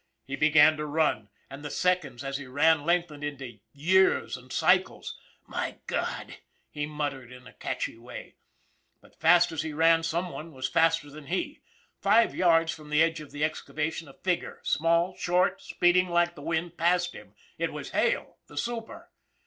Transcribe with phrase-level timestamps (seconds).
[0.25, 4.51] He began to run, and the seconds, as he ran, length ened into years and
[4.51, 5.15] cycles."
[5.47, 6.37] My God!"
[6.71, 8.33] he muttered in a catchy way.
[8.99, 11.61] But fast as he ran, someone was faster than he.
[11.99, 16.41] Five yards from the edge of the excavation, a figure, small, short, speeding like the
[16.41, 17.35] wind, passed him.
[17.59, 19.11] It was Hale the super